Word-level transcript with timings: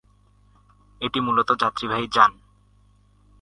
এটি 1.01 1.19
মূলত 1.19 1.49
যাত্রীবাহী 1.61 2.07
যান। 2.07 2.31